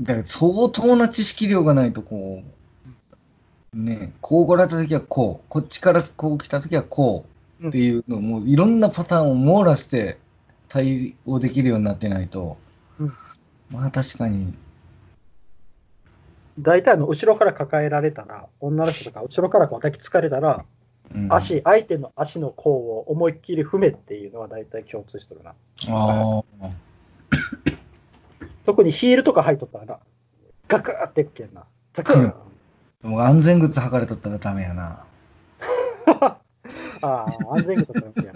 [0.00, 2.42] だから相当な知識量がないとこ
[3.74, 7.26] うねこう来られた時はこうこっちからこう来た時はこ
[7.60, 10.18] うっていうのをもういろんなパターンを網羅して
[10.68, 12.56] 対応できるようになってないと、
[12.98, 13.12] うん。
[13.70, 14.54] まあ確かに。
[16.58, 20.64] 大体あの後ろから抱えられたら、女の人とか後ろからこう抱きつかれたら、
[21.14, 21.32] うん。
[21.32, 25.54] 足、相手の足の甲を思いっきり踏めっていうのは大体共通してるな。
[25.88, 26.70] ああ
[28.66, 29.98] 特にヒールとか履いとったらな、
[30.68, 31.64] ガクーっていっけんな。
[31.94, 32.34] ザクー
[33.02, 35.04] もう安全靴履かれとったらダメやな。
[36.20, 36.38] あ
[37.00, 38.32] あ、安全靴だったらや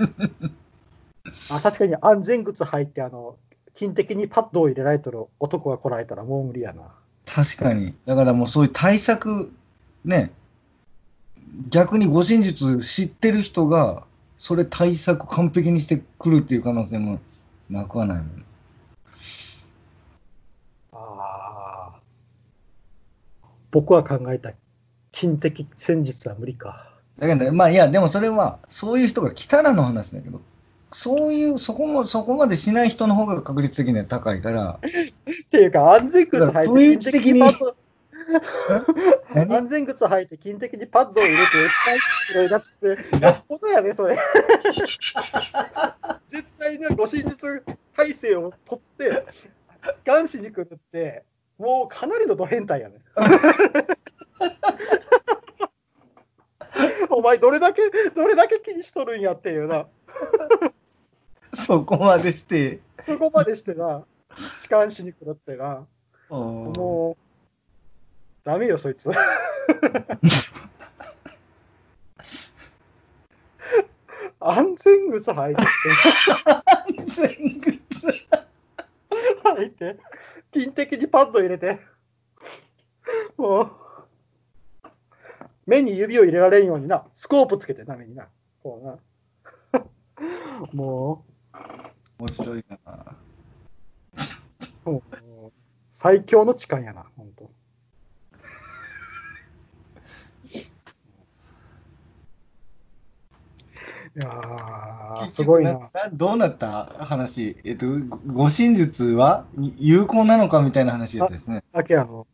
[1.51, 3.37] あ確かに安全靴履いて、あの、
[3.75, 6.83] 金的にパッドを入れられとる男が来られたらもう無理やな。
[7.25, 7.95] 確かに。
[8.07, 9.53] だからもうそういう対策
[10.05, 10.33] ね。
[11.69, 14.05] 逆に護身術知ってる人が
[14.37, 17.21] それ対策完璧にしてくるっていう可能性も
[17.69, 18.45] なくはないもん。
[20.93, 21.93] あ
[23.71, 24.53] 僕は考えた
[25.13, 26.93] 金的戦術は無理か。
[27.19, 30.41] だけど、まあいや、でもそれは、そういう人が来たらの話だけど、
[30.93, 34.83] そういう、そこも、そこまでしない人の方が確率的には高いから、っ
[35.51, 37.75] ていうか、安全靴履いてだから不意打ち的に金的パッ
[39.35, 42.97] 何ド安全靴履いて金的にパッドを入れて使い広いなっつって、よ
[43.31, 44.17] っぽどやね、それ。
[46.29, 49.25] 絶対ね、護身術体制を取って、
[50.05, 51.25] ガンしに来るって、
[51.59, 52.97] もうかなりのド変態やね。
[57.11, 57.83] お前どれだけ、
[58.15, 59.87] どれだけ気にしとるんやっていうな。
[61.55, 64.05] そこまでして、そこまでしてな、
[64.63, 65.87] 痴漢しに来るってな。
[66.31, 67.17] ももう、
[68.45, 69.11] ダメよ、そいつ。
[74.41, 75.67] 安全靴履いてう、
[77.07, 78.07] 全靴。
[79.45, 79.99] 履いて、
[80.51, 81.79] 金的にパッド入れて、
[83.37, 83.71] もう、
[85.67, 88.29] 目に指を入れられんようにな、スコープつけてな、目にな。
[88.63, 88.99] こうな。
[90.73, 91.25] も
[92.19, 92.79] 面白いな。
[95.93, 97.51] 最強の痴漢やな、ほんと。
[104.15, 105.91] いやー、すごいな。
[106.13, 106.85] どうなった？
[106.99, 107.57] 話。
[107.65, 107.87] えっと、
[108.27, 109.47] ご身術は
[109.79, 111.65] 有効なのかみたいな話だったですね。
[111.73, 112.27] だけあの、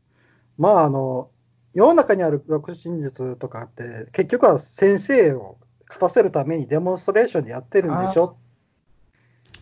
[0.56, 1.30] まああの、
[1.74, 8.36] 世の中にある学真術とかって、結局は先生を勝たせるためにデモンストレーションでやってるんでしょ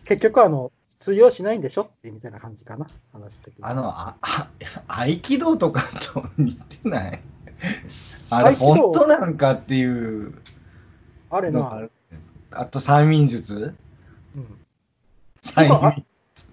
[0.07, 3.63] 結局あの、通用しないんでしょってみたいな感じかな、話的に。
[3.63, 4.49] あの、あ、あ
[4.87, 7.19] 合気道とかと似てない？
[8.31, 8.65] あれ、合気道？
[8.65, 10.33] 本当なんかっていう。
[11.29, 11.91] あれな、ある
[12.51, 13.75] あと、催眠術？
[14.35, 14.59] うん、
[15.43, 16.05] 催あ眠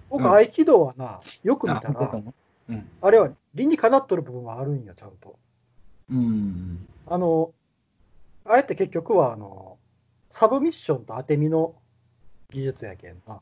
[0.09, 0.31] 僕、うん。
[0.31, 2.11] 合気道はな、よく見たら、
[2.69, 2.89] うん。
[3.01, 5.39] あれは理にかなっとる部分はあるんよ、ちゃんと。
[6.11, 6.85] うん。
[7.07, 7.53] あの、
[8.43, 9.77] あれって結局は、あの、
[10.29, 11.73] サブミッションと当て身の
[12.51, 13.39] 技術やけんな。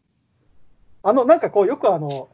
[1.04, 2.30] あの、なんかこう、よくあの、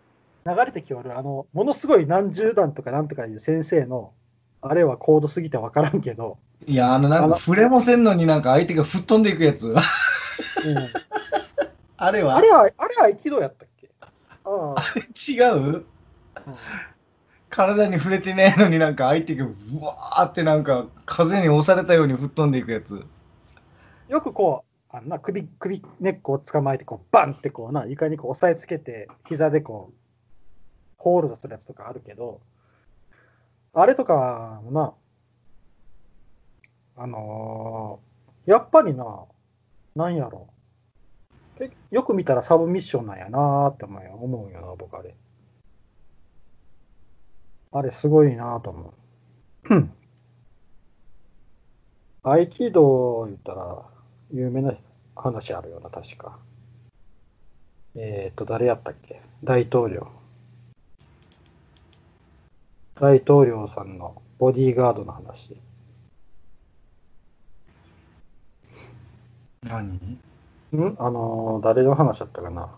[0.45, 4.13] 流れてきおる、あの、ものすごい何十段とかなんとかいう先生の、
[4.61, 9.69] あれは高度すぎてわからんけど、いや、あの、なんか、触れもせんのになんか相手が吹っ飛んでいくやつ。
[9.69, 9.75] うん、
[11.97, 13.89] あれはあれは、あれは合気道やったっけ？
[14.01, 14.75] ああ、
[15.27, 15.39] 違
[15.77, 15.85] う？
[17.49, 19.49] 体に触れてないのになんか相手がう
[19.81, 23.03] わーってなんか風に押されたように吹っ飛んでいくやつ。
[24.07, 29.95] よくこう、あんな首、首根っこを捕まえて、こう、バンってこうな、床にこう押さえつけて、膝でこう、
[30.97, 32.41] ホールドするやつとかあるけど、
[33.73, 34.93] あれとかな、
[36.97, 38.09] あのー
[38.49, 39.25] やっぱりな、
[39.95, 40.47] なんやろ
[41.91, 45.13] よく見たらサブミッションなんやなーって思うよ思うよな、僕あれ。
[47.71, 48.93] あれすごいなと思
[49.69, 49.89] う。
[52.23, 53.85] 合気道言ったら
[54.31, 54.73] 有名な
[55.15, 56.37] 話あるよな、確か。
[57.95, 59.21] えっ、と、誰やったっけ？
[59.43, 60.07] 大統領。
[62.95, 65.57] 大統領さんのボディーガードの話。
[69.63, 69.93] 何？
[69.95, 70.19] ん？
[70.99, 72.69] あのー誰の話だったかな？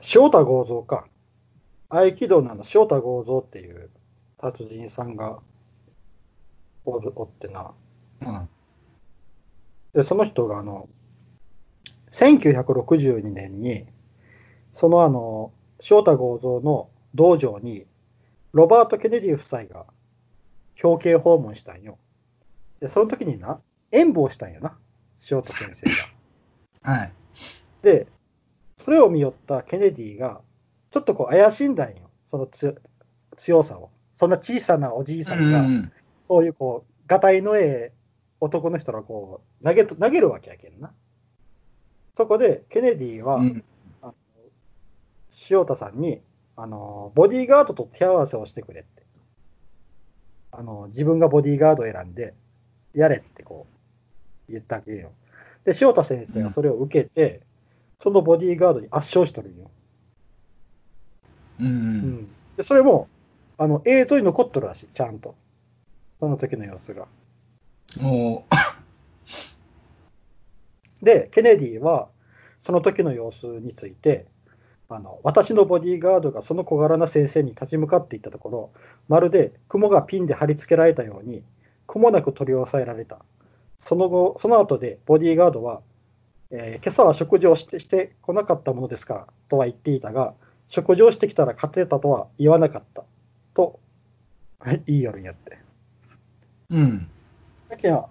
[0.00, 1.06] 翔太剛造か。
[1.88, 3.90] 合気道のあの翔太剛造っていう
[4.38, 5.38] 達人さんが
[6.84, 7.72] おるおってな。
[8.20, 8.48] うん。
[9.96, 10.90] で、その人があの、
[12.10, 13.86] 1962年に、
[14.74, 17.86] そのあの、翔太剛造の道場に、
[18.52, 19.86] ロバート・ケネディ夫妻が
[20.84, 21.96] 表敬訪問したんよ。
[22.78, 23.58] で、その時にな、
[23.90, 24.76] 演舞をしたんよな、
[25.18, 25.94] 翔太先生が。
[26.82, 27.12] はい。
[27.80, 28.06] で、
[28.84, 30.42] それを見よったケネディが、
[30.90, 32.82] ちょっとこう怪しんだんよ、そのつ
[33.38, 33.88] 強さを。
[34.12, 37.95] そんな小さなおじいさんが、うんそういうこう、がたいのええ
[38.40, 40.92] 男の人がこう、投げと、投げるわけやけんな。
[42.14, 43.64] そこで、ケネディは、うん。
[44.02, 44.14] あの
[45.50, 46.20] 塩田さんに、
[46.56, 49.02] あの、ボディーガードと手合わせをしてくれって。
[50.52, 52.34] あの、自分がボディーガードを選んで、
[52.94, 53.66] やれってこ
[54.48, 55.12] う、言ったわけよ。
[55.64, 57.42] で、塩田先生がそれを受けて、
[57.98, 59.70] そのボディーガードに圧勝しとるんよ。
[61.60, 61.66] うん。
[61.66, 61.68] う。
[61.68, 62.28] うんん。
[62.56, 63.08] で、それも、
[63.58, 65.34] あの、映像に残っとるらしい、ちゃんと。
[66.20, 67.06] その時の様子が。
[68.00, 68.46] も
[71.02, 72.08] で、ケネディは、
[72.60, 74.26] その時の様子について、
[74.88, 78.70] あの私のボディーガードがその小柄な先生に立ち向かっていったところ、
[79.08, 81.42] まるで雲がピンで貼り付けられたように、
[81.86, 83.24] くもなく取り押さえられた。
[83.78, 85.80] その後、その後でボディーガードは、
[86.50, 90.34] えー今朝は食事をしてしてこなかったものですからとは言っていたが、
[90.68, 93.04] 食事をしてきたら勝てたとは言わなかった
[93.54, 93.78] と
[94.86, 95.58] いい夜にやって。
[96.70, 97.08] うん。
[97.68, 98.08] だけど、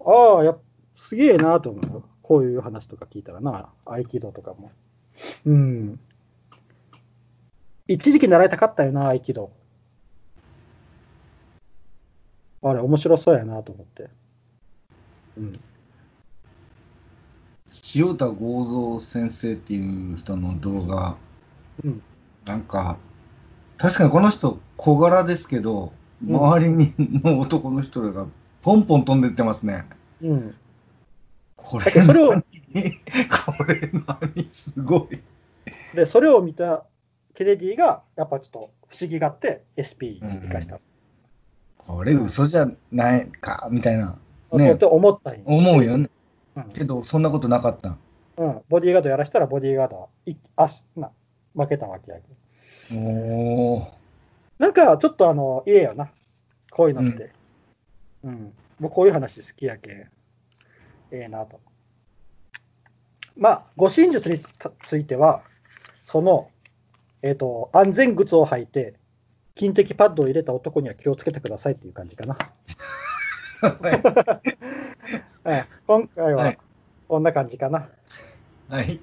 [0.00, 0.58] ああ、やっ
[0.96, 2.04] すげえなと思うよ。
[2.22, 4.70] こういう話とか聞いたらな、合気道とかも。
[5.44, 6.00] うん。
[7.86, 9.50] 一時期習いたかったよな、合気道。
[12.62, 14.08] あれ、面白そうやなと思って。
[15.36, 15.60] うん。
[17.94, 21.16] 塩田剛三先生っていう人の動画、
[21.84, 22.02] うん
[22.46, 22.98] なんか、
[23.78, 25.92] 確かにこの人小柄ですけど、
[26.26, 28.26] うん周りにの男の人らが
[28.64, 29.84] ポンポン飛んでってますね。
[30.22, 30.54] うん。
[31.54, 32.42] これそれを何？
[33.56, 34.50] これ何？
[34.50, 35.20] すごい。
[35.94, 36.86] で、それを見た
[37.34, 40.80] ケネディが、やっぱちょっと不思議があって、SP に生かした。
[41.76, 44.06] これ嘘じゃないか、みたいな。
[44.06, 44.12] ね
[44.52, 46.08] そうやって思ったんよ思うよね。
[46.56, 47.96] うんけど、そんなことなかった。
[48.38, 48.62] うん。
[48.70, 51.10] ボディーガードやらしたら、ボディーガードはい足、まあ、
[51.62, 53.00] 負けたわけやけど。
[53.00, 53.88] おー。
[54.58, 56.08] なんか、ちょっとあの、いいよな。
[56.70, 57.24] こういうのって。
[57.24, 57.30] うん。
[58.78, 59.96] もうこういう話好きやけん。
[60.00, 60.08] え
[61.12, 61.60] えなと。
[63.36, 64.38] まあ、護身術に
[64.84, 65.42] ついては、
[66.04, 66.50] その、
[67.22, 68.94] えっ、と、安全靴を履いて、
[69.54, 72.36] 金的パッドを入れた男には気をつけてくださいっていう感じかな。
[73.60, 76.58] はい、 今回ははい
[77.08, 77.88] こんな感じかな。
[78.68, 79.00] はい。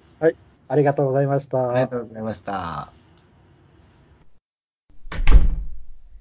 [0.67, 1.69] ありがとうございました。
[1.69, 3.00] ありがとうございました。